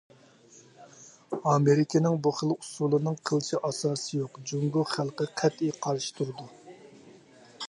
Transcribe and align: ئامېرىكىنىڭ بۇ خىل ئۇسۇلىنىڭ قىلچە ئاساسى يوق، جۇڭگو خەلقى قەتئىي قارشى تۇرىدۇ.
ئامېرىكىنىڭ 1.51 2.17
بۇ 2.27 2.33
خىل 2.39 2.55
ئۇسۇلىنىڭ 2.55 3.19
قىلچە 3.31 3.61
ئاساسى 3.69 4.11
يوق، 4.21 4.43
جۇڭگو 4.53 4.87
خەلقى 4.97 5.33
قەتئىي 5.43 5.79
قارشى 5.87 6.15
تۇرىدۇ. 6.19 6.53